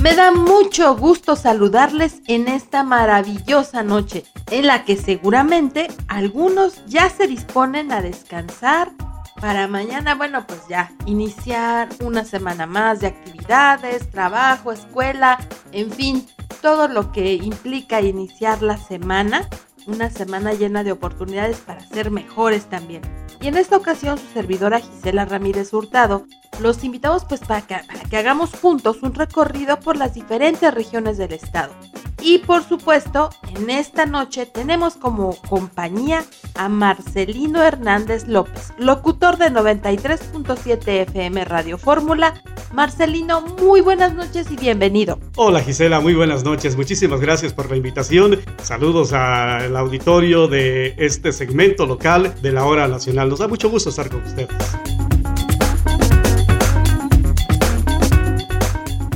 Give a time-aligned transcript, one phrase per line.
[0.00, 7.10] Me da mucho gusto saludarles en esta maravillosa noche, en la que seguramente algunos ya
[7.10, 8.92] se disponen a descansar
[9.40, 15.38] para mañana, bueno, pues ya iniciar una semana más de actividades, trabajo, escuela,
[15.72, 16.24] en fin,
[16.62, 19.48] todo lo que implica iniciar la semana,
[19.88, 23.02] una semana llena de oportunidades para ser mejores también.
[23.40, 26.24] Y en esta ocasión su servidora Gisela Ramírez Hurtado
[26.60, 31.72] los invitamos pues para que, hagamos juntos un recorrido por las diferentes regiones del estado.
[32.20, 36.24] Y por supuesto, en esta noche tenemos como compañía
[36.56, 42.34] a Marcelino Hernández López, locutor de 93.7 FM Radio Fórmula.
[42.72, 45.18] Marcelino, muy buenas noches y bienvenido.
[45.36, 46.76] Hola Gisela, muy buenas noches.
[46.76, 48.40] Muchísimas gracias por la invitación.
[48.62, 53.28] Saludos al auditorio de este segmento local de la hora nacional.
[53.28, 55.17] Nos da mucho gusto estar con ustedes.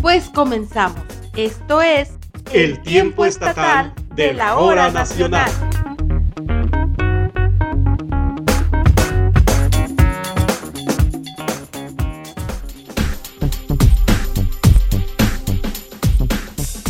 [0.03, 1.00] Pues comenzamos.
[1.36, 2.11] Esto es
[2.53, 5.48] el tiempo estatal de la hora nacional.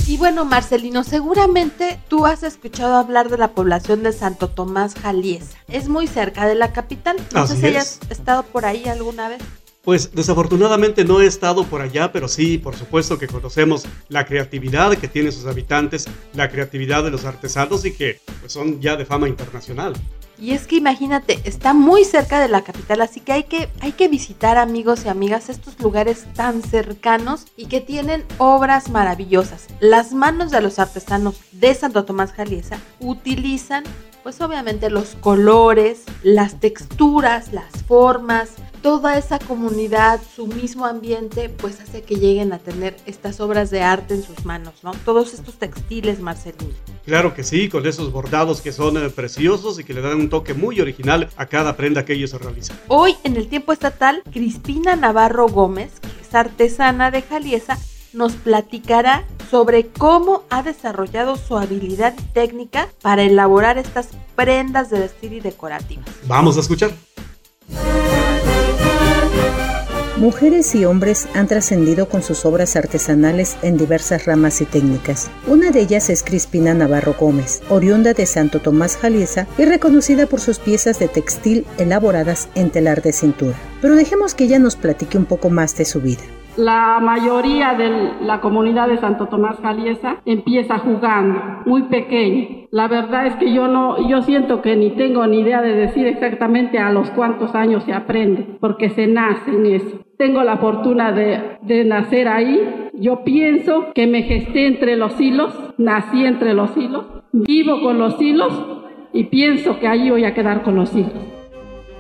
[0.07, 5.59] Y bueno, Marcelino, seguramente tú has escuchado hablar de la población de Santo Tomás Jaliesa.
[5.69, 7.17] Es muy cerca de la capital.
[7.35, 7.73] No sé si es.
[7.73, 9.43] hayas estado por ahí alguna vez.
[9.83, 14.97] Pues desafortunadamente no he estado por allá, pero sí, por supuesto que conocemos la creatividad
[14.97, 19.05] que tienen sus habitantes, la creatividad de los artesanos y que pues, son ya de
[19.05, 19.95] fama internacional.
[20.39, 23.93] Y es que imagínate, está muy cerca de la capital, así que hay que, hay
[23.93, 29.67] que visitar amigos y amigas estos lugares tan cercanos y que tienen obras maravillosas.
[29.81, 33.85] Las manos de los artesanos de Santo Tomás Jaliesa utilizan
[34.23, 38.51] pues obviamente los colores, las texturas, las formas,
[38.83, 43.83] toda esa comunidad, su mismo ambiente, pues hace que lleguen a tener estas obras de
[43.83, 44.93] arte en sus manos, ¿no?
[45.05, 46.73] Todos estos textiles, Marcelino.
[47.05, 50.29] Claro que sí, con esos bordados que son eh, preciosos y que le dan un
[50.29, 52.77] toque muy original a cada prenda que ellos realizan.
[52.89, 57.79] Hoy en el tiempo estatal, Crispina Navarro Gómez, que es artesana de Jaliesa,
[58.13, 65.35] nos platicará sobre cómo ha desarrollado su habilidad técnica para elaborar estas prendas de vestir
[65.35, 66.07] y decorativas.
[66.27, 66.91] Vamos a escuchar.
[70.17, 75.31] Mujeres y hombres han trascendido con sus obras artesanales en diversas ramas y técnicas.
[75.47, 80.41] Una de ellas es Crispina Navarro Gómez, oriunda de Santo Tomás Jaliesa y reconocida por
[80.41, 83.59] sus piezas de textil elaboradas en telar de cintura.
[83.83, 86.23] Pero dejemos que ella nos platique un poco más de su vida.
[86.57, 92.67] La mayoría de la comunidad de Santo Tomás Jaliesa empieza jugando, muy pequeño.
[92.71, 96.07] La verdad es que yo no, yo siento que ni tengo ni idea de decir
[96.07, 100.01] exactamente a los cuántos años se aprende, porque se nace en eso.
[100.19, 102.91] Tengo la fortuna de, de nacer ahí.
[102.93, 108.21] Yo pienso que me gesté entre los hilos, nací entre los hilos, vivo con los
[108.21, 108.53] hilos
[109.15, 111.42] y pienso que allí voy a quedar con los hilos.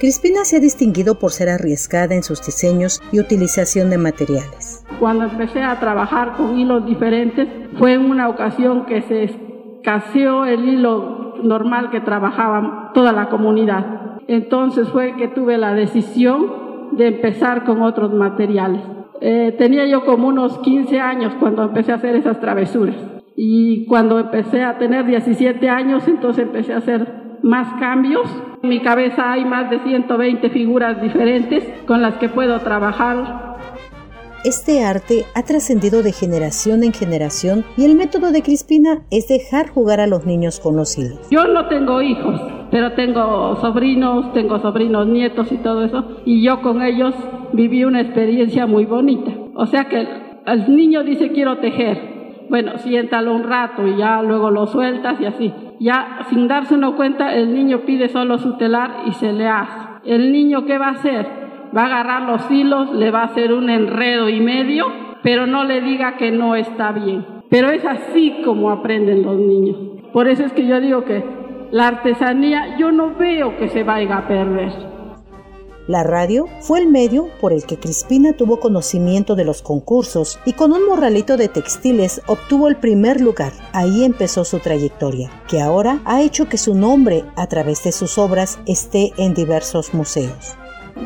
[0.02, 4.84] Crispina se ha distinguido por ser arriesgada en sus diseños y utilización de materiales.
[4.98, 7.46] Cuando empecé a trabajar con hilos diferentes,
[7.78, 9.30] fue en una ocasión que se
[9.78, 14.18] escaseó el hilo normal que trabajaba toda la comunidad.
[14.26, 18.82] Entonces fue que tuve la decisión de empezar con otros materiales.
[19.20, 22.96] Eh, tenía yo como unos 15 años cuando empecé a hacer esas travesuras.
[23.36, 28.28] Y cuando empecé a tener 17 años, entonces empecé a hacer más cambios.
[28.62, 33.52] En mi cabeza hay más de 120 figuras diferentes con las que puedo trabajar.
[34.44, 39.68] Este arte ha trascendido de generación en generación y el método de Crispina es dejar
[39.68, 41.28] jugar a los niños con los hilos.
[41.30, 42.40] Yo no tengo hijos,
[42.72, 47.14] pero tengo sobrinos, tengo sobrinos nietos y todo eso, y yo con ellos
[47.52, 49.30] viví una experiencia muy bonita.
[49.54, 50.08] O sea que
[50.44, 52.11] el niño dice quiero tejer.
[52.52, 55.54] Bueno, siéntalo un rato y ya luego lo sueltas y así.
[55.80, 59.88] Ya sin darse uno cuenta, el niño pide solo su telar y se le hace.
[60.04, 61.26] El niño, ¿qué va a hacer?
[61.74, 64.84] Va a agarrar los hilos, le va a hacer un enredo y medio,
[65.22, 67.24] pero no le diga que no está bien.
[67.48, 69.78] Pero es así como aprenden los niños.
[70.12, 71.24] Por eso es que yo digo que
[71.70, 74.91] la artesanía yo no veo que se vaya a perder.
[75.88, 80.52] La radio fue el medio por el que Crispina tuvo conocimiento de los concursos y
[80.52, 83.50] con un morralito de textiles obtuvo el primer lugar.
[83.72, 88.16] Ahí empezó su trayectoria, que ahora ha hecho que su nombre a través de sus
[88.16, 90.56] obras esté en diversos museos.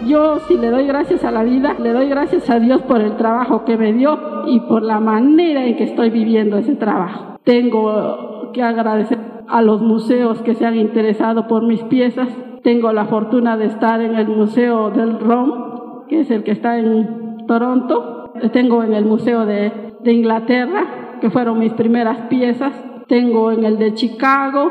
[0.07, 3.17] Yo si le doy gracias a la vida, le doy gracias a Dios por el
[3.17, 7.39] trabajo que me dio y por la manera en que estoy viviendo ese trabajo.
[7.45, 12.29] Tengo que agradecer a los museos que se han interesado por mis piezas.
[12.63, 16.79] Tengo la fortuna de estar en el Museo del ROM, que es el que está
[16.79, 18.33] en Toronto.
[18.53, 22.73] Tengo en el Museo de, de Inglaterra, que fueron mis primeras piezas.
[23.07, 24.71] Tengo en el de Chicago,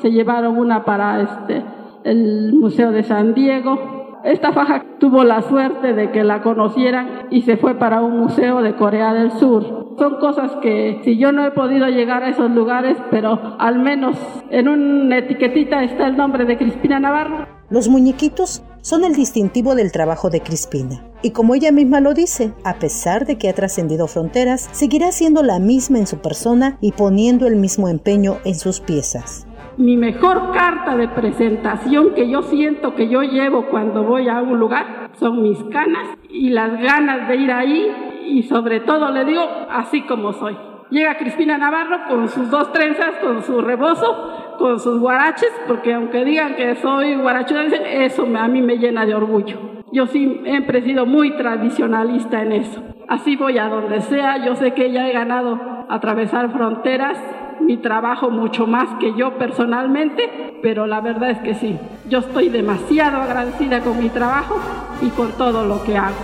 [0.00, 1.62] se llevaron una para este,
[2.04, 3.96] el Museo de San Diego,
[4.26, 8.60] esta faja tuvo la suerte de que la conocieran y se fue para un museo
[8.60, 9.85] de Corea del Sur.
[9.98, 14.16] Son cosas que si yo no he podido llegar a esos lugares, pero al menos
[14.50, 17.46] en una etiquetita está el nombre de Crispina Navarro.
[17.70, 21.02] Los muñequitos son el distintivo del trabajo de Crispina.
[21.22, 25.42] Y como ella misma lo dice, a pesar de que ha trascendido fronteras, seguirá siendo
[25.42, 29.46] la misma en su persona y poniendo el mismo empeño en sus piezas
[29.78, 34.58] mi mejor carta de presentación que yo siento que yo llevo cuando voy a un
[34.58, 39.42] lugar son mis canas y las ganas de ir ahí y sobre todo le digo
[39.70, 40.56] así como soy.
[40.90, 46.24] Llega Crispina Navarro con sus dos trenzas, con su rebozo, con sus guaraches, porque aunque
[46.24, 49.58] digan que soy guarachudense, eso a mí me llena de orgullo.
[49.92, 52.82] Yo siempre he sido muy tradicionalista en eso.
[53.08, 55.58] Así voy a donde sea, yo sé que ya he ganado
[55.88, 57.18] atravesar fronteras
[57.60, 61.78] mi trabajo mucho más que yo personalmente, pero la verdad es que sí,
[62.08, 64.60] yo estoy demasiado agradecida con mi trabajo
[65.00, 66.16] y con todo lo que hago.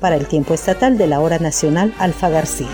[0.00, 2.68] Para el tiempo estatal de la hora nacional, Alfa García.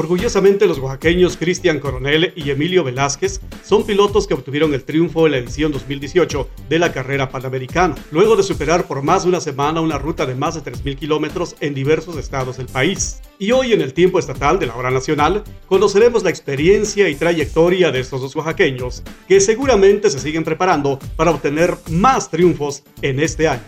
[0.00, 5.32] Orgullosamente los oaxaqueños Cristian Coronel y Emilio Velázquez son pilotos que obtuvieron el triunfo en
[5.32, 9.82] la edición 2018 de la carrera panamericana, luego de superar por más de una semana
[9.82, 13.20] una ruta de más de 3.000 kilómetros en diversos estados del país.
[13.38, 17.92] Y hoy en el tiempo estatal de la hora nacional conoceremos la experiencia y trayectoria
[17.92, 23.48] de estos dos oaxaqueños que seguramente se siguen preparando para obtener más triunfos en este
[23.48, 23.64] año.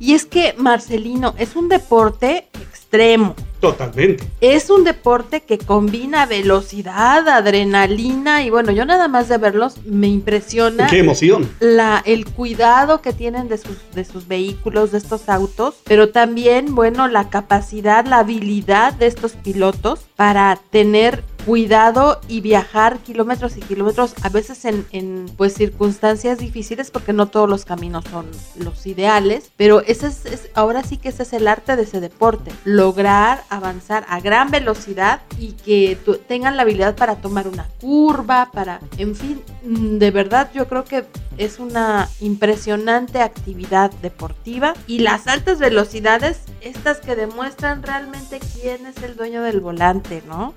[0.00, 2.48] Y es que, Marcelino, es un deporte
[2.88, 3.34] extremo.
[3.60, 4.24] Totalmente.
[4.40, 10.06] Es un deporte que combina velocidad, adrenalina y bueno, yo nada más de verlos me
[10.06, 10.86] impresiona.
[10.86, 11.50] ¡Qué emoción!
[11.58, 16.74] La, el cuidado que tienen de sus, de sus vehículos, de estos autos, pero también,
[16.76, 23.60] bueno, la capacidad, la habilidad de estos pilotos para tener cuidado y viajar kilómetros y
[23.60, 28.26] kilómetros, a veces en, en, pues circunstancias difíciles porque no todos los caminos son
[28.56, 32.50] los ideales, pero ese es, ahora sí que ese es el arte de ese deporte,
[32.78, 35.98] lograr avanzar a gran velocidad y que
[36.28, 40.84] tengan la habilidad para tomar una curva, para, en fin, mm, de verdad yo creo
[40.84, 41.04] que
[41.38, 49.02] es una impresionante actividad deportiva y las altas velocidades, estas que demuestran realmente quién es
[49.02, 50.54] el dueño del volante, ¿no?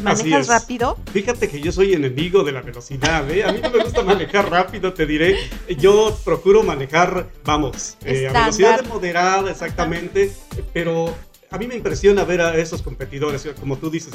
[0.00, 0.96] ¿Manejas rápido?
[1.12, 3.42] Fíjate que yo soy enemigo de la velocidad, ¿eh?
[3.42, 5.36] A mí no me gusta manejar rápido, te diré.
[5.76, 10.32] Yo procuro manejar, vamos, eh, a velocidad moderada, exactamente,
[10.72, 11.16] pero
[11.50, 14.12] a mí me impresiona ver a esos competidores, como tú dices,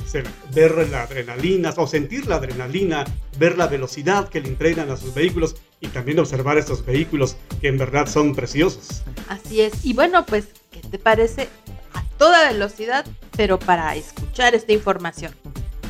[0.54, 3.06] ver la adrenalina o sentir la adrenalina,
[3.38, 7.70] ver la velocidad que le entrenan a sus vehículos y también observar estos vehículos que
[7.70, 9.04] en verdad son preciosos.
[9.28, 9.84] Así es.
[9.84, 11.50] Y bueno, pues, ¿qué te parece?
[11.94, 15.34] A toda velocidad, pero para escuchar esta información.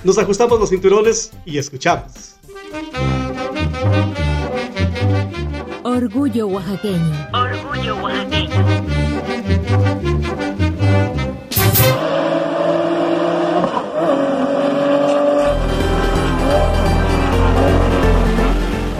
[0.03, 2.35] Nos ajustamos los cinturones y escuchamos.
[5.83, 7.27] Orgullo oaxaqueño.
[7.33, 8.92] Orgullo oaxaqueño.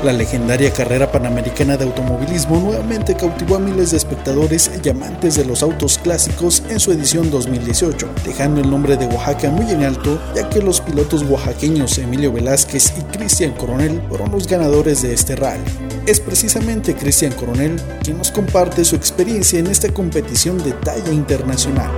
[0.04, 5.46] La legendaria carrera panamericana de automovilismo nuevamente cautivó a miles de espectadores y amantes de
[5.46, 10.22] los autos clásicos en su edición 2018, dejando el nombre de Oaxaca muy en alto,
[10.36, 15.38] ya que los pilotos oaxaqueños Emilio Velázquez y Cristian Coronel fueron los ganadores de este
[15.38, 15.64] rally.
[16.06, 21.92] Es precisamente Cristian Coronel quien nos comparte su experiencia en esta competición de talla internacional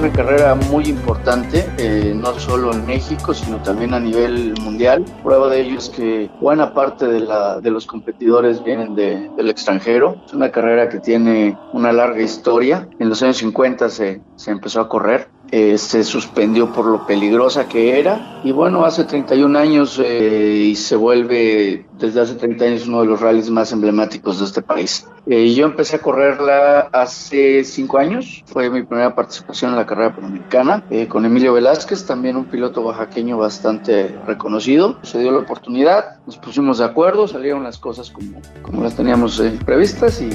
[0.00, 5.04] una carrera muy importante, eh, no solo en México, sino también a nivel mundial.
[5.22, 9.50] Prueba de ello es que buena parte de, la, de los competidores vienen de, del
[9.50, 10.16] extranjero.
[10.24, 12.88] Es una carrera que tiene una larga historia.
[12.98, 17.68] En los años 50 se, se empezó a correr eh, se suspendió por lo peligrosa
[17.68, 18.40] que era.
[18.44, 23.06] Y bueno, hace 31 años eh, y se vuelve desde hace 30 años uno de
[23.06, 25.08] los rallies más emblemáticos de este país.
[25.26, 30.14] Eh, yo empecé a correrla hace 5 años, fue mi primera participación en la carrera
[30.14, 34.98] panamericana, con Emilio Velázquez, también un piloto oaxaqueño bastante reconocido.
[35.02, 39.42] Se dio la oportunidad, nos pusimos de acuerdo, salieron las cosas como, como las teníamos
[39.66, 40.30] previstas y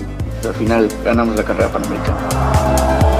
[0.45, 3.14] al final ganamos la carrera panamericana.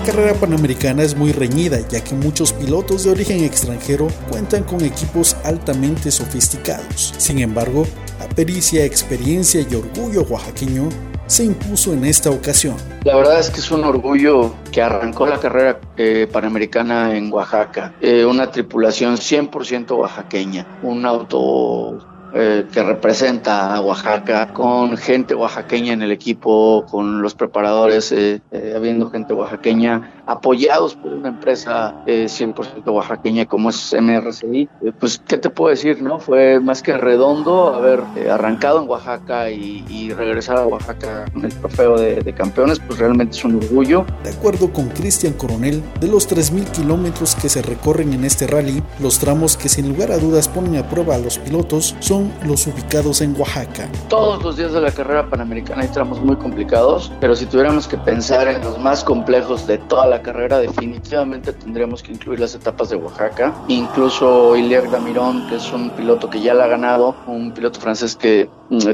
[0.00, 4.82] La carrera panamericana es muy reñida ya que muchos pilotos de origen extranjero cuentan con
[4.82, 7.12] equipos altamente sofisticados.
[7.18, 7.86] Sin embargo,
[8.18, 10.88] la pericia, experiencia y orgullo oaxaqueño
[11.26, 12.76] se impuso en esta ocasión.
[13.04, 17.92] La verdad es que es un orgullo que arrancó la carrera eh, panamericana en Oaxaca,
[18.00, 21.98] eh, una tripulación 100% oaxaqueña, un auto
[22.34, 28.40] eh, que representa a Oaxaca, con gente oaxaqueña en el equipo, con los preparadores, eh,
[28.50, 34.68] eh, habiendo gente oaxaqueña, apoyados por una empresa 100% oaxaqueña como es MRCI.
[34.98, 36.00] pues, ¿qué te puedo decir?
[36.00, 41.54] no Fue más que redondo haber arrancado en Oaxaca y, regresar a Oaxaca con el
[41.54, 44.04] trofeo de, de, campeones, pues realmente es un orgullo.
[44.24, 48.82] De acuerdo con Cristian Coronel, de los 3.000 kilómetros que se recorren en este rally,
[48.98, 52.66] los tramos que sin lugar a dudas ponen a prueba a los pilotos son los
[52.66, 53.88] ubicados en Oaxaca.
[54.08, 57.96] Todos los días de la carrera panamericana hay tramos muy complicados, pero si tuviéramos que
[57.98, 62.90] pensar en los más complejos de toda la carrera, definitivamente tendríamos que incluir las etapas
[62.90, 63.54] de Oaxaca.
[63.68, 68.16] Incluso Iliac Damirón, que es un piloto que ya la ha ganado, un piloto francés
[68.16, 68.48] que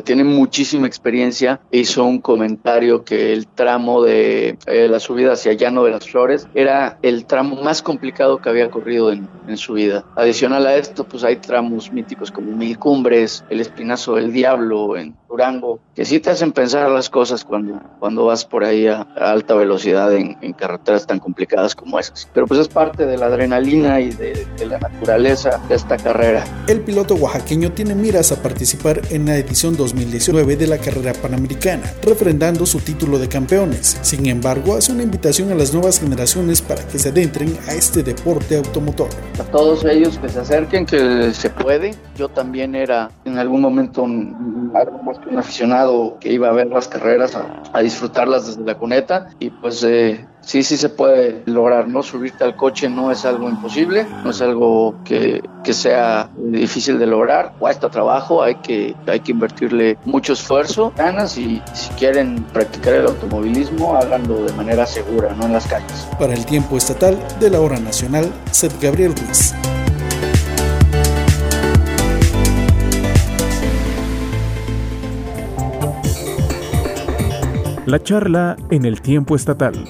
[0.04, 5.84] tiene muchísima experiencia, hizo un comentario que el tramo de eh, la subida hacia Llano
[5.84, 10.04] de las Flores era el tramo más complicado que había corrido en, en su vida.
[10.16, 13.16] Adicional a esto, pues hay tramos míticos como Mil Cumbre,
[13.48, 18.26] el Espinazo del Diablo en Durango, que sí te hacen pensar las cosas cuando, cuando
[18.26, 22.28] vas por ahí a, alta velocidad en, carreteras tan complicadas como esas.
[22.32, 26.44] Pero pues es parte de la adrenalina y de, la naturaleza de esta carrera.
[26.66, 31.92] El piloto oaxaqueño tiene miras a participar en la edición 2019 de la carrera panamericana,
[32.02, 33.98] refrendando su título de campeones.
[34.02, 38.02] Sin embargo, hace una invitación a las nuevas generaciones para que se adentren a este
[38.02, 39.08] deporte automotor.
[39.40, 41.94] A todos ellos que se acerquen, que se puede.
[42.16, 44.70] Yo también era en algún momento un,
[45.30, 49.82] un aficionado que iba a ver las carreras, a, disfrutarlas desde la cuneta y pues
[49.84, 52.02] eh, sí, sí se puede lograr, ¿no?
[52.02, 57.06] Subirte al coche no es algo imposible, no es algo que, que sea difícil de
[57.06, 62.94] lograr, cuesta trabajo, hay que, hay que invertirle mucho esfuerzo, ganas y si quieren practicar
[62.94, 66.08] el automovilismo, háganlo de manera segura, no en las calles.
[66.18, 69.54] Para el tiempo estatal de la hora nacional, Seth Gabriel Ruiz.
[77.84, 79.84] La charla en el tiempo estatal.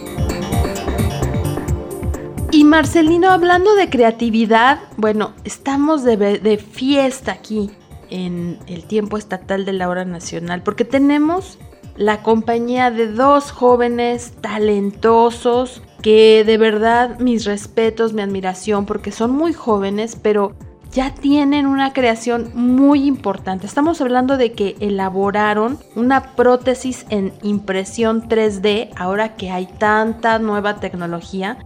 [2.52, 7.70] Y Marcelino, hablando de creatividad, bueno, estamos de, fiesta aquí
[8.08, 11.58] en el tiempo estatal de la hora nacional, porque tenemos
[11.96, 19.32] la compañía de dos jóvenes talentosos que de verdad mis respetos, mi admiración, porque son
[19.32, 20.54] muy jóvenes, pero
[20.92, 23.66] ya tienen una creación muy importante.
[23.66, 30.76] Estamos hablando de que elaboraron una prótesis en impresión 3D, ahora que hay tanta nueva
[30.76, 31.58] tecnología,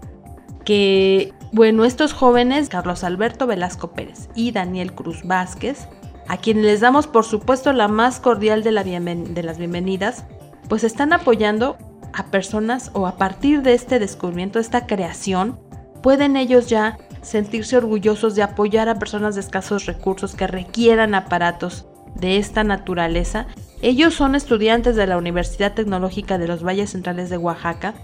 [0.71, 5.89] que, bueno, estos jóvenes, Carlos Alberto Velasco Pérez y Daniel Cruz Vázquez,
[6.29, 10.27] a quienes les damos por supuesto la más cordial de, de las bienvenidas,
[10.69, 11.77] pues están apoyando
[12.12, 15.59] a personas o a partir de este descubrimiento, esta creación,
[16.05, 21.89] pueden ellos ya sentirse orgullosos de apoyar a personas de escasos recursos que requieran aparatos
[22.15, 23.49] de esta naturaleza.
[23.83, 27.95] Ellos son estudiantes de la Universidad Tecnológica de los Valles Centrales de Oaxaca,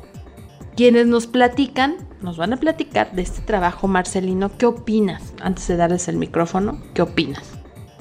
[0.76, 4.56] quienes nos platican, nos van a platicar de este trabajo, Marcelino.
[4.56, 5.34] ¿Qué opinas?
[5.40, 7.42] Antes de darles el micrófono, ¿qué opinas?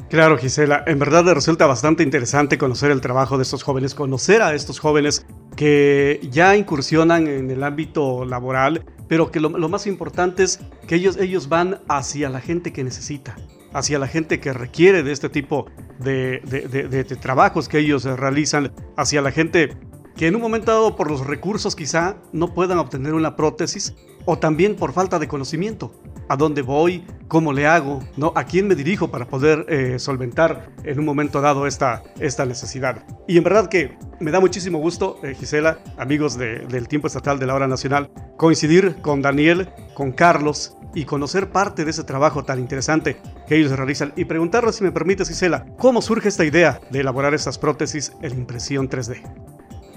[0.10, 4.54] Claro, Gisela, en verdad resulta bastante interesante conocer el trabajo de estos jóvenes, conocer a
[4.54, 10.60] estos jóvenes que ya incursionan en el ámbito laboral pero que lo, más importante es
[10.88, 13.36] que ellos, ellos van hacia la gente que necesita,
[13.74, 15.68] hacia la gente que requiere de este tipo
[16.00, 19.78] de, de, trabajos que ellos realizan, hacia la gente
[20.16, 23.96] que en un momento dado por los recursos quizá no puedan obtener una prótesis
[24.26, 25.94] o también por falta de conocimiento.
[26.28, 27.06] ¿A dónde voy?
[27.28, 28.00] ¿Cómo le hago?
[28.18, 28.34] ¿No?
[28.36, 33.04] ¿A quién me dirijo para poder eh, solventar en un momento dado esta, esta necesidad?
[33.28, 37.46] Y en verdad que me da muchísimo gusto, eh, Gisela, amigos del Tiempo Estatal de
[37.46, 42.60] la Hora Nacional, coincidir con Daniel, con Carlos y conocer parte de ese trabajo tan
[42.60, 43.18] interesante
[43.48, 47.34] que ellos realizan y preguntarles, si me permites, Gisela, ¿cómo surge esta idea de elaborar
[47.34, 49.22] estas prótesis en impresión 3D?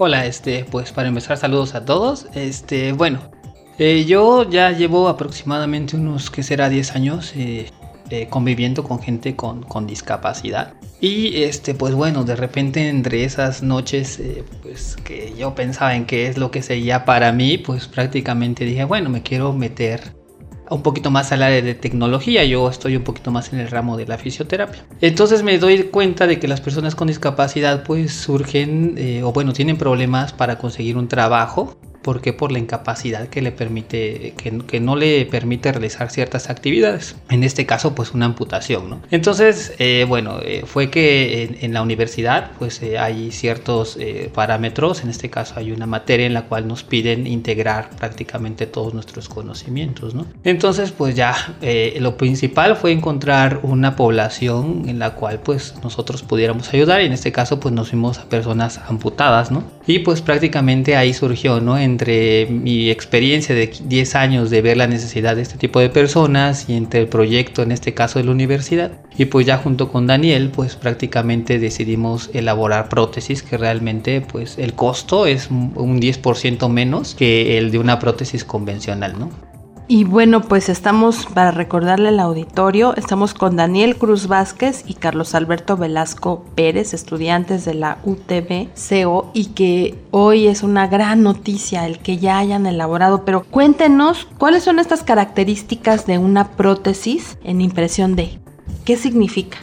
[0.01, 2.27] Hola, este, pues para empezar, saludos a todos.
[2.33, 3.19] Este, bueno,
[3.77, 7.69] eh, yo ya llevo aproximadamente unos, que será 10 años eh,
[8.09, 10.71] eh, conviviendo con gente con, con, discapacidad.
[11.01, 14.21] Y este, pues bueno, de repente entre esas noches,
[14.61, 18.85] pues que yo pensaba en qué es lo que sería para mí, pues prácticamente dije,
[18.85, 20.13] bueno, me quiero meter
[20.69, 23.97] un poquito más al área de tecnología, yo estoy un poquito más en el ramo
[23.97, 24.83] de la fisioterapia.
[25.01, 29.53] Entonces me doy cuenta de que las personas con discapacidad pues surgen eh, o bueno
[29.53, 32.31] tienen problemas para conseguir un trabajo ¿Por qué?
[32.33, 37.15] Por la incapacidad que le permite, que, no le permite realizar ciertas actividades.
[37.29, 39.01] En este caso, pues una amputación, ¿no?
[39.11, 43.97] Entonces, eh, bueno, eh, fue que en, la universidad, pues eh, hay ciertos
[44.33, 45.03] parámetros.
[45.03, 49.27] En este caso, hay una materia en la cual nos piden integrar prácticamente todos nuestros
[49.27, 50.25] conocimientos, ¿no?
[50.43, 51.35] Entonces, pues ya,
[51.99, 57.01] lo principal fue encontrar una población en la cual, pues, nosotros pudiéramos ayudar.
[57.01, 59.63] Y en este caso, pues, nos fuimos a personas amputadas, ¿no?
[59.89, 61.77] Y pues prácticamente ahí surgió, ¿no?
[61.89, 66.69] Entre mi experiencia de 10 años de ver la necesidad de este tipo de personas
[66.69, 68.91] y entre el proyecto, en este caso de la universidad.
[69.17, 74.73] Y pues ya junto con Daniel, pues prácticamente decidimos elaborar prótesis que realmente pues el
[74.73, 79.48] costo es un 10% menos que el de una prótesis convencional, ¿no?
[79.91, 85.33] Y bueno, pues estamos, para recordarle al auditorio, estamos con Daniel Cruz Vázquez y Carlos
[85.33, 91.87] Alberto Velasco Pérez, estudiantes de la UTB CO, y que hoy es una gran noticia
[91.87, 93.25] el que ya hayan elaborado.
[93.25, 98.37] Pero cuéntenos, ¿cuáles son estas características de una prótesis en impresión D?
[98.85, 99.57] ¿Qué significa?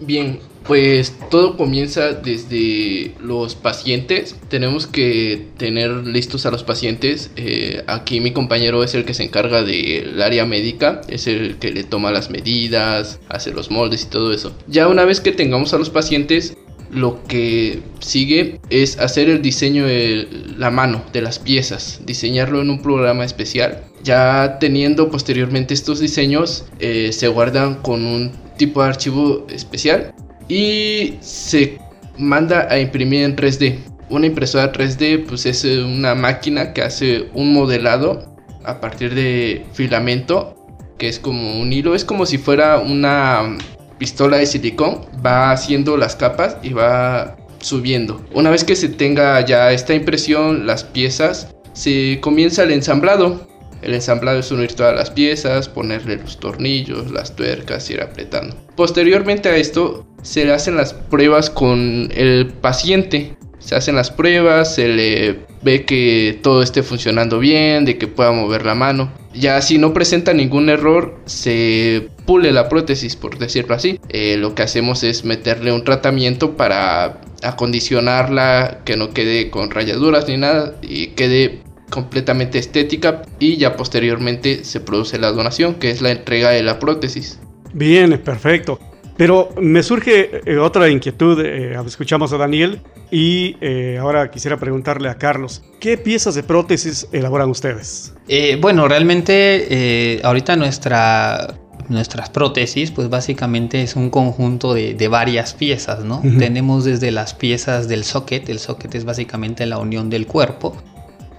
[0.00, 4.36] Bien, pues todo comienza desde los pacientes.
[4.48, 7.30] Tenemos que tener listos a los pacientes.
[7.36, 11.00] Eh, aquí mi compañero es el que se encarga del área médica.
[11.08, 14.56] Es el que le toma las medidas, hace los moldes y todo eso.
[14.68, 16.56] Ya una vez que tengamos a los pacientes,
[16.92, 20.28] lo que sigue es hacer el diseño de
[20.58, 23.84] la mano de las piezas, diseñarlo en un programa especial.
[24.04, 30.14] Ya teniendo posteriormente estos diseños, eh, se guardan con un tipo de archivo especial
[30.52, 31.78] y se
[32.18, 33.78] manda a imprimir en 3D.
[34.10, 39.64] Una impresora 3D pues es eh, una máquina que hace un modelado a partir de
[39.72, 40.54] filamento
[40.98, 43.56] que es como un hilo, es como si fuera una
[43.96, 48.22] pistola de silicón, va haciendo las capas y va subiendo.
[48.34, 53.48] Una vez que se tenga ya esta impresión, las piezas, se comienza el ensamblado.
[53.80, 58.54] El ensamblado es unir todas las piezas, ponerle los tornillos, las tuercas, ir apretando.
[58.82, 63.36] Posteriormente a esto se le hacen las pruebas con el paciente.
[63.60, 68.32] Se hacen las pruebas, se le ve que todo esté funcionando bien, de que pueda
[68.32, 69.12] mover la mano.
[69.34, 74.00] Ya si no presenta ningún error, se pule la prótesis, por decirlo así.
[74.08, 80.26] Eh, lo que hacemos es meterle un tratamiento para acondicionarla, que no quede con rayaduras
[80.26, 86.02] ni nada y quede completamente estética y ya posteriormente se produce la donación, que es
[86.02, 87.38] la entrega de la prótesis.
[87.72, 88.78] Bien, perfecto.
[89.16, 92.80] Pero me surge eh, otra inquietud, eh, escuchamos a Daniel
[93.10, 98.14] y eh, ahora quisiera preguntarle a Carlos, ¿qué piezas de prótesis elaboran ustedes?
[98.60, 101.54] bueno, realmente ahorita nuestra,
[101.90, 106.22] nuestras prótesis pues básicamente es un conjunto de, varias piezas, ¿no?
[106.38, 110.74] Tenemos desde las piezas del socket, el socket es básicamente la unión del cuerpo,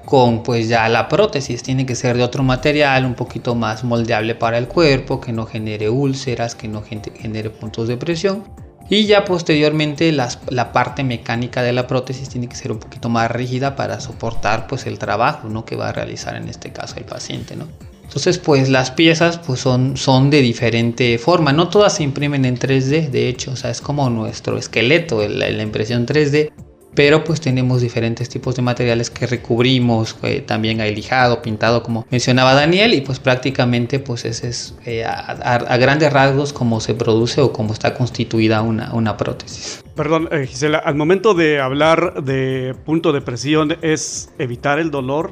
[0.06, 4.36] con pues ya la prótesis tiene que ser de otro material un poquito más moldeable
[4.36, 8.44] para el cuerpo que no genere úlceras que no genere puntos de presión
[8.90, 13.32] y ya posteriormente la parte mecánica de la prótesis tiene que ser un poquito más
[13.32, 15.66] rígida para soportar pues el trabajo ¿no?
[15.66, 17.68] que va a realizar en este caso el paciente ¿no?
[18.04, 22.58] entonces pues las piezas pues son, son de diferente forma no todas se imprimen en
[22.58, 26.52] 3D de hecho o sea es como nuestro esqueleto la, la impresión 3D
[26.96, 32.06] pero pues tenemos diferentes tipos de materiales que recubrimos, eh, también hay lijado, pintado como
[32.10, 37.42] mencionaba Daniel y pues prácticamente pues ese es eh, a, grandes rasgos cómo se produce
[37.42, 39.84] o cómo está constituida una, una prótesis.
[39.96, 45.32] Perdón, eh, Gisela, al momento de hablar de punto de presión es evitar el dolor,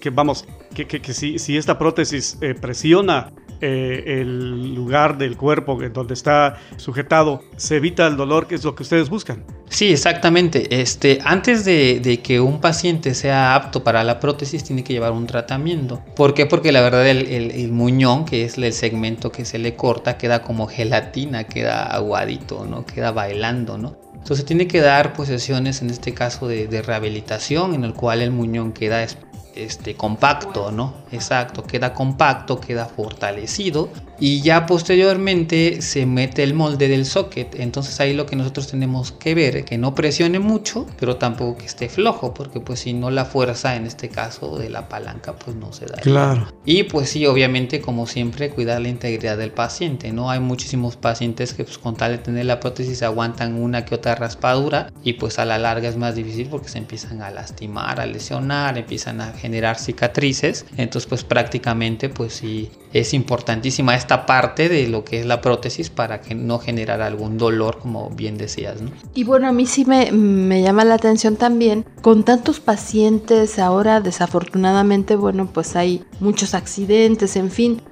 [0.00, 6.14] que, vamos, que, que, si, si, esta prótesis presiona eh, el lugar del cuerpo donde
[6.14, 9.44] está sujetado, se evita el dolor, que es lo que ustedes buscan.
[9.68, 10.80] Sí, exactamente.
[10.80, 15.26] Este, antes de, que un paciente sea apto para la prótesis, tiene que llevar un
[15.26, 16.02] tratamiento.
[16.14, 16.46] ¿Por qué?
[16.46, 20.66] Porque la verdad el, muñón, que es el segmento que se le corta, queda como
[20.66, 22.84] gelatina, queda aguadito, ¿no?
[22.84, 23.96] Queda bailando, ¿no?
[24.14, 28.72] Entonces tiene que dar pues en este caso de, rehabilitación, en el cual el muñón
[28.72, 29.06] queda
[29.54, 30.94] este, compacto, ¿no?
[31.12, 33.88] Exacto, queda compacto, queda fortalecido
[34.18, 37.56] y ya posteriormente se mete el molde del socket.
[37.58, 41.58] Entonces ahí lo que nosotros tenemos que ver es que no presione mucho, pero tampoco
[41.58, 45.34] que esté flojo, porque pues si no la fuerza en este caso de la palanca
[45.34, 45.96] pues no se da.
[45.96, 46.52] Claro.
[46.64, 50.30] Y pues sí, obviamente como siempre cuidar la integridad del paciente, ¿no?
[50.30, 54.14] Hay muchísimos pacientes que pues con tal de tener la prótesis aguantan una que otra
[54.14, 58.06] raspadura y pues a la larga es más difícil porque se empiezan a lastimar, a
[58.06, 60.64] lesionar, empiezan a generar cicatrices.
[60.76, 65.90] Entonces pues prácticamente pues sí es importantísima esta parte de lo que es la prótesis
[65.90, 68.80] para que no generara algún dolor, como bien decías.
[68.80, 68.90] ¿no?
[69.14, 74.00] Y bueno, a mí sí me, me, llama la atención también, con tantos pacientes ahora,
[74.00, 77.82] desafortunadamente, bueno, pues hay muchos accidentes, en fin.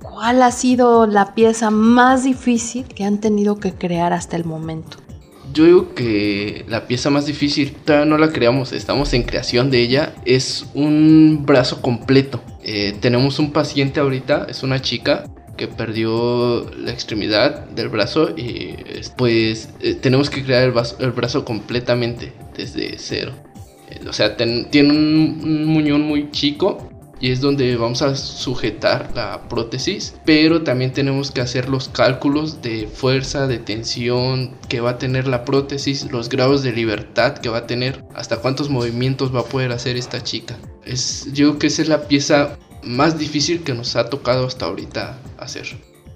[0.00, 4.98] ¿Cuál ha sido la pieza más difícil que han tenido que crear hasta el momento?
[5.54, 9.82] Yo digo que la pieza más difícil, todavía no la creamos, estamos en creación de
[9.82, 12.42] ella, es un brazo completo.
[12.64, 18.74] Eh, tenemos un paciente ahorita, es una chica que perdió la extremidad del brazo y
[19.16, 23.30] pues eh, tenemos que crear el brazo, el brazo completamente desde cero.
[23.90, 29.10] Eh, o sea, tiene un, un, muñón muy chico y es donde vamos a sujetar
[29.14, 34.90] la prótesis, pero también tenemos que hacer los cálculos de fuerza, de tensión que va
[34.90, 39.34] a tener la prótesis, los grados de libertad que va a tener, hasta cuántos movimientos
[39.34, 40.56] va a poder hacer esta chica.
[40.84, 44.66] Es, yo creo que esa es la pieza más difícil que nos ha tocado hasta
[44.66, 45.66] ahorita hacer.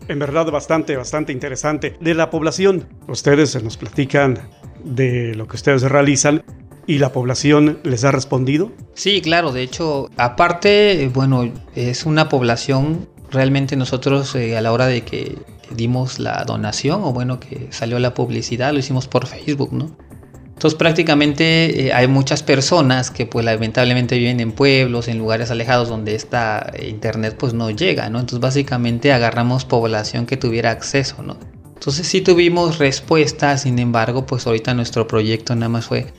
[0.09, 1.97] En verdad bastante, bastante interesante.
[2.01, 4.39] De la población, ustedes nos platican
[4.83, 6.43] de lo que ustedes realizan
[6.89, 8.73] ¿Y la población les ha respondido?
[8.95, 14.87] Sí, claro, de hecho, aparte, bueno, es una población, realmente nosotros eh, a la hora
[14.87, 15.37] de que
[15.71, 19.95] dimos la donación, o bueno, que salió la publicidad, lo hicimos por Facebook, ¿no?
[20.47, 25.91] Entonces prácticamente eh, hay muchas personas que pues lamentablemente viven en pueblos, en lugares alejados
[25.91, 28.19] donde esta internet pues no llega, ¿no?
[28.19, 31.37] Entonces básicamente agarramos población que tuviera acceso, ¿no?
[31.75, 36.13] Entonces sí tuvimos respuesta, sin embargo pues ahorita nuestro proyecto nada más fue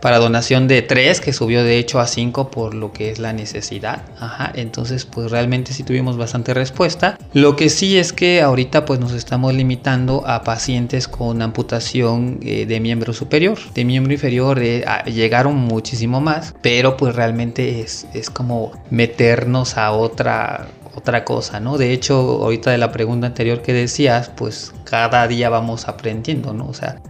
[0.00, 3.32] para donación de 3, que subió de hecho a 5 por lo que es la
[3.32, 4.02] necesidad.
[4.18, 7.18] Ajá, entonces pues realmente sí tuvimos bastante respuesta.
[7.32, 12.66] Lo que sí es que ahorita pues nos estamos limitando a pacientes con amputación eh,
[12.66, 13.58] de miembro superior.
[13.74, 19.92] De miembro inferior eh, llegaron muchísimo más, pero pues realmente es, es como meternos a
[19.92, 21.78] otra otra cosa, ¿no?
[21.78, 26.66] De hecho, ahorita de la pregunta anterior que decías, pues cada día vamos aprendiendo, ¿no?
[26.66, 27.00] O sea,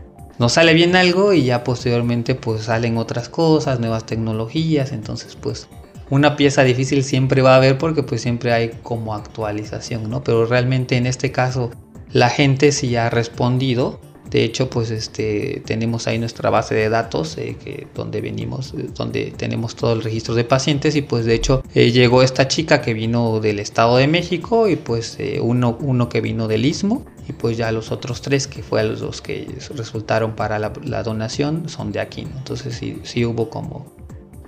[0.41, 5.69] nos sale bien algo y ya posteriormente pues salen otras cosas, nuevas tecnologías, entonces pues
[6.09, 10.25] una pieza difícil siempre va a haber porque pues siempre hay como actualización, ¿no?
[10.25, 11.71] Pero realmente en este caso
[12.11, 14.01] la gente sí ha respondido.
[14.31, 19.35] De hecho, pues este tenemos ahí nuestra base de datos eh, donde venimos, eh, donde
[19.37, 22.95] tenemos todo el registro de pacientes y pues de hecho eh, llegó esta chica que
[22.95, 27.57] vino del Estado de México y pues uno, uno que vino del Istmo y pues
[27.57, 32.23] ya los otros tres que fueron los que resultaron para la, donación son de aquí
[32.23, 33.87] entonces sí, sí hubo como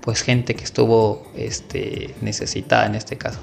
[0.01, 3.39] pues gente que estuvo este, necesitada en este caso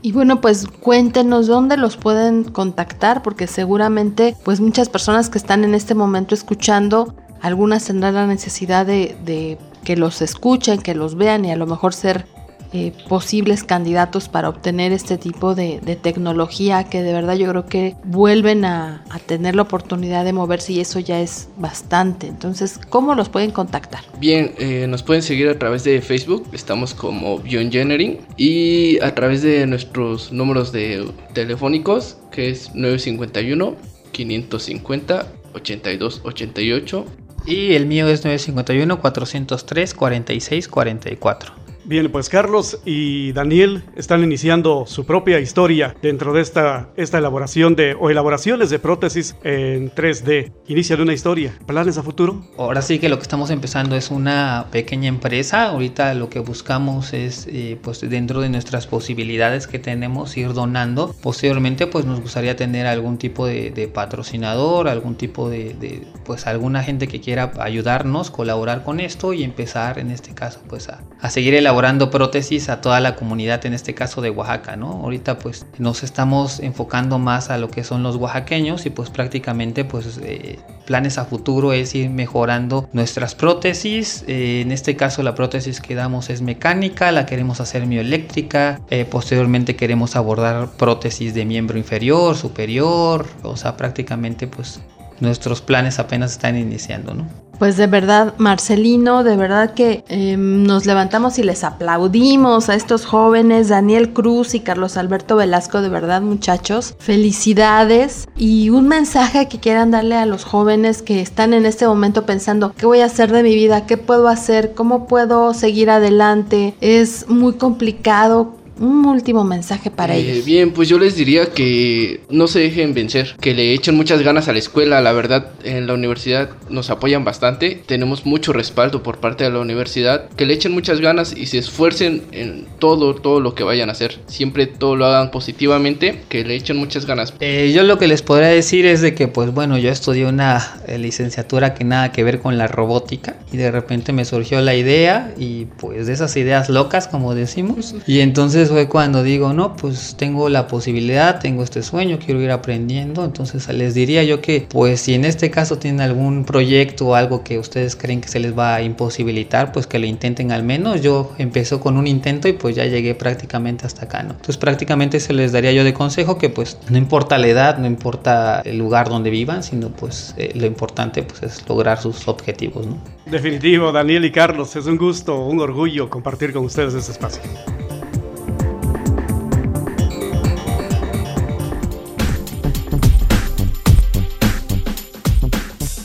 [0.00, 5.64] Y bueno, pues cuéntenos dónde los pueden contactar, porque seguramente pues muchas personas que están
[5.64, 11.44] en este momento escuchando, algunas tendrán la necesidad de que los escuchen, que los vean
[11.44, 12.26] y a lo mejor ser
[12.72, 17.96] eh, posibles candidatos para obtener este tipo de, tecnología que de verdad yo creo que
[18.04, 22.26] vuelven a, tener la oportunidad de moverse y eso ya es bastante.
[22.26, 24.00] Entonces, ¿cómo los pueden contactar?
[24.18, 29.42] Bien, eh, nos pueden seguir a través de Facebook, estamos como Bioengineering y a través
[29.42, 33.76] de nuestros números de telefónicos que es 951
[34.12, 37.06] 550 8288
[37.46, 41.61] y el mío es 951 403 46 44.
[41.84, 47.74] Bien, pues Carlos y Daniel están iniciando su propia historia dentro de esta, esta elaboración
[47.74, 50.52] de, o elaboraciones de prótesis en 3D.
[50.68, 51.58] Inician una historia.
[51.66, 52.44] ¿Planes a futuro?
[52.56, 55.70] Ahora sí que lo que estamos empezando es una pequeña empresa.
[55.70, 61.12] Ahorita lo que buscamos es, eh, pues dentro de nuestras posibilidades que tenemos, ir donando.
[61.20, 67.08] Posteriormente, pues nos gustaría tener algún tipo de, patrocinador, algún tipo de, pues alguna gente
[67.08, 71.54] que quiera ayudarnos, colaborar con esto y empezar en este caso, pues a, a seguir
[71.54, 74.88] elaborando elaborando prótesis a toda la comunidad, en este caso de Oaxaca, ¿no?
[74.88, 79.86] Ahorita pues nos estamos enfocando más a lo que son los oaxaqueños y pues prácticamente
[79.86, 84.22] pues eh, planes a futuro es ir mejorando nuestras prótesis.
[84.28, 89.06] Eh, en este caso la prótesis que damos es mecánica, la queremos hacer mioeléctrica, eh,
[89.06, 94.82] posteriormente queremos abordar prótesis de miembro inferior, superior, o sea prácticamente pues
[95.20, 97.26] nuestros planes apenas están iniciando, ¿no?
[97.62, 103.06] Pues de verdad, Marcelino, de verdad que eh, nos levantamos y les aplaudimos a estos
[103.06, 109.60] jóvenes, Daniel Cruz y Carlos Alberto Velasco, de verdad muchachos, felicidades y un mensaje que
[109.60, 113.30] quieran darle a los jóvenes que están en este momento pensando, ¿qué voy a hacer
[113.30, 113.86] de mi vida?
[113.86, 114.74] ¿Qué puedo hacer?
[114.74, 116.74] ¿Cómo puedo seguir adelante?
[116.80, 120.44] Es muy complicado un último mensaje para Eh, ellos.
[120.44, 124.48] Bien, pues yo les diría que no se dejen vencer, que le echen muchas ganas
[124.48, 125.00] a la escuela.
[125.00, 129.58] La verdad, en la universidad nos apoyan bastante, tenemos mucho respaldo por parte de la
[129.60, 130.28] universidad.
[130.30, 133.92] Que le echen muchas ganas y se esfuercen en todo, todo lo que vayan a
[133.92, 134.18] hacer.
[134.26, 137.34] Siempre todo lo hagan positivamente, que le echen muchas ganas.
[137.40, 140.76] Eh, yo lo que les podría decir es de que, pues bueno, yo estudié una
[140.86, 144.74] eh, licenciatura que nada que ver con la robótica y de repente me surgió la
[144.74, 147.94] idea y pues de esas ideas locas, como decimos.
[148.06, 152.50] Y entonces fue cuando digo, no, pues tengo la posibilidad, tengo este sueño, quiero ir
[152.50, 153.24] aprendiendo.
[153.24, 157.42] Entonces les diría yo que, pues si en este caso tienen algún proyecto o algo
[157.42, 161.00] que ustedes creen que se les va a imposibilitar, pues que lo intenten al menos.
[161.00, 164.30] Yo empezó con un intento y pues ya llegué prácticamente hasta acá, ¿no?
[164.30, 167.86] Entonces prácticamente se les daría yo de consejo que pues no importa la edad, no
[167.86, 172.86] importa el lugar donde vivan, sino pues eh, lo importante pues es lograr sus objetivos,
[172.86, 172.98] ¿no?
[173.26, 177.42] Definitivo, Daniel y Carlos, es un gusto, un orgullo compartir con ustedes este espacio.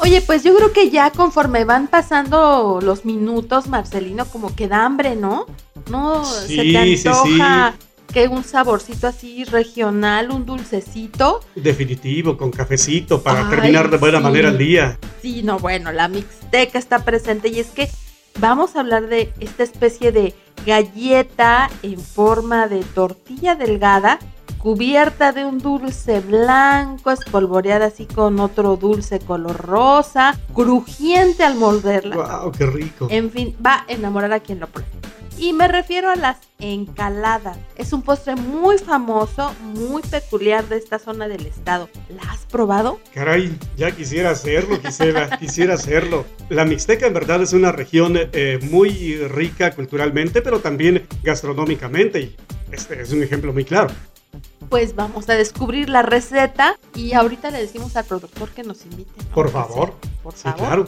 [0.08, 4.86] Oye, pues yo creo que ya conforme van pasando los minutos, Marcelino, como que da
[4.86, 5.46] hambre, ¿no?
[5.92, 7.76] No, se te sí, antoja
[8.14, 11.42] que un saborcito así regional, un dulcecito.
[11.56, 14.98] Definitivo, con cafecito para Ay, terminar de buena manera el día.
[15.22, 17.90] Sí, no, bueno, la mixteca está presente y es que
[18.40, 20.34] vamos a hablar de esta especie de
[20.66, 24.20] galleta en forma de tortilla delgada
[24.58, 32.16] cubierta de un dulce blanco, espolvoreada así con otro dulce color rosa, crujiente al morderla.
[32.16, 32.52] ¡Wow!
[32.52, 33.08] ¡Qué rico!
[33.10, 34.90] En fin, va a enamorar a quien lo pruebe.
[35.40, 37.60] Y me refiero a las encaladas.
[37.76, 41.90] Es un postre muy famoso, muy peculiar de esta zona del estado.
[42.10, 43.00] ¿La has probado?
[43.14, 46.26] Caray, ya quisiera hacerlo, quisiera, quisiera hacerlo.
[46.50, 52.20] La Mixteca en verdad es una región eh, muy rica culturalmente, pero también gastronómicamente.
[52.20, 52.36] Y
[52.72, 53.92] este es un ejemplo muy claro.
[54.70, 59.12] Pues vamos a descubrir la receta y ahorita le decimos al productor que nos invite.
[59.18, 59.30] ¿no?
[59.34, 59.94] Por favor.
[60.24, 60.58] Por Sí, favor.
[60.60, 60.88] claro.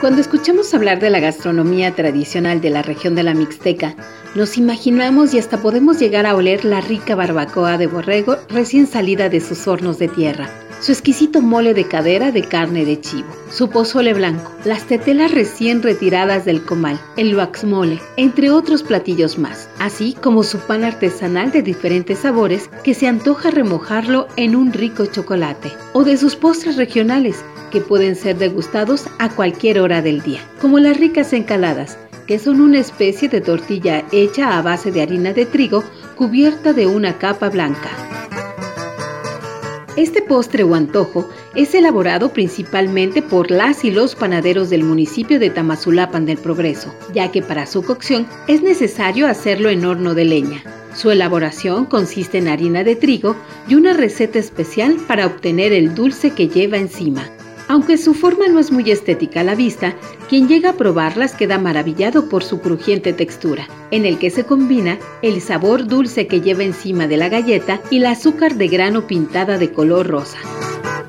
[0.00, 3.94] Cuando escuchamos hablar de la gastronomía tradicional de la región de la Mixteca,
[4.34, 9.30] nos imaginamos y hasta podemos llegar a oler la rica barbacoa de borrego recién salida
[9.30, 13.68] de sus hornos de tierra, su exquisito mole de cadera de carne de chivo, su
[13.70, 20.14] pozole blanco, las tetelas recién retiradas del comal, el mole, entre otros platillos más, así
[20.20, 25.72] como su pan artesanal de diferentes sabores que se antoja remojarlo en un rico chocolate,
[25.92, 30.78] o de sus postres regionales que pueden ser degustados a cualquier hora del día, como
[30.78, 35.46] las ricas encaladas, que son una especie de tortilla hecha a base de harina de
[35.46, 35.84] trigo
[36.16, 37.90] cubierta de una capa blanca.
[39.96, 45.50] Este postre o antojo es elaborado principalmente por las y los panaderos del municipio de
[45.50, 50.64] Tamazulapan del Progreso, ya que para su cocción es necesario hacerlo en horno de leña.
[50.96, 53.36] Su elaboración consiste en harina de trigo
[53.68, 57.30] y una receta especial para obtener el dulce que lleva encima.
[57.68, 59.94] Aunque su forma no es muy estética a la vista,
[60.28, 64.98] quien llega a probarlas queda maravillado por su crujiente textura, en el que se combina
[65.22, 69.56] el sabor dulce que lleva encima de la galleta y el azúcar de grano pintada
[69.58, 70.38] de color rosa.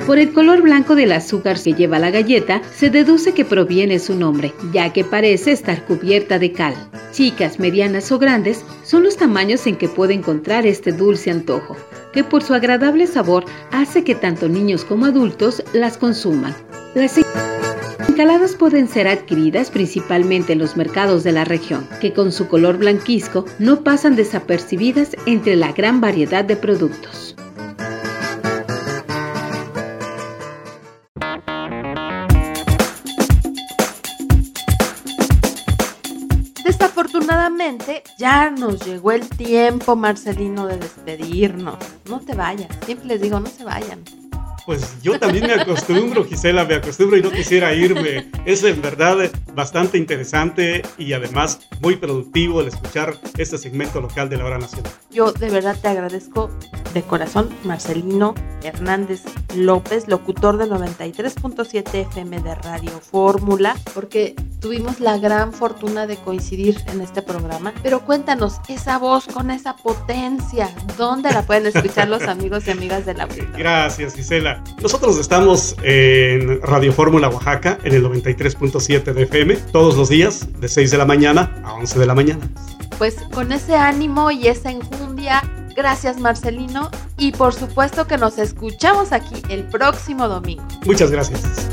[0.05, 4.13] Por el color blanco del azúcar que lleva la galleta, se deduce que proviene su
[4.13, 6.75] nombre, ya que parece estar cubierta de cal.
[7.11, 11.75] Chicas, medianas o grandes son los tamaños en que puede encontrar este dulce antojo,
[12.13, 16.53] que por su agradable sabor hace que tanto niños como adultos las consuman.
[16.93, 17.19] Las
[18.07, 22.77] encaladas pueden ser adquiridas principalmente en los mercados de la región, que con su color
[22.77, 27.35] blanquizco no pasan desapercibidas entre la gran variedad de productos.
[38.19, 41.77] Ya nos llegó el tiempo, Marcelino, de despedirnos.
[42.07, 44.03] No te vayas, siempre les digo, no se vayan.
[44.65, 48.31] Pues yo también me acostumbro, Gisela, me acostumbro y no quisiera irme.
[48.45, 54.37] Es en verdad bastante interesante y además muy productivo el escuchar este segmento local de
[54.37, 54.91] la hora nacional.
[55.11, 56.49] Yo de verdad te agradezco
[56.95, 59.23] de corazón, Marcelino Hernández
[59.55, 66.77] López, locutor de 93.7 FM de Radio Fórmula, porque tuvimos la gran fortuna de coincidir
[66.87, 67.73] en este programa.
[67.83, 73.05] Pero cuéntanos, esa voz con esa potencia, ¿dónde la pueden escuchar los amigos y amigas
[73.05, 73.45] de la vida?
[73.57, 74.54] Gracias, Gisela.
[74.81, 80.67] Nosotros estamos en Radio Fórmula Oaxaca, en el 93.7 de FM, todos los días, de
[80.67, 82.49] 6 de la mañana a 11 de la mañana.
[82.97, 85.43] Pues con ese ánimo y esa enjundia,
[85.75, 90.65] gracias Marcelino y por supuesto que nos escuchamos aquí el próximo domingo.
[90.85, 91.69] Muchas gracias.